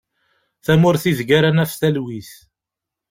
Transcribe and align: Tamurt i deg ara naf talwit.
Tamurt 0.65 1.03
i 1.11 1.13
deg 1.19 1.29
ara 1.37 1.49
naf 1.55 1.71
talwit. 1.79 2.31